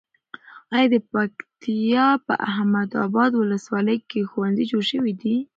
[0.75, 5.35] ایا د پکتیا په احمد اباد ولسوالۍ کې ښوونځي جوړ شوي دي؟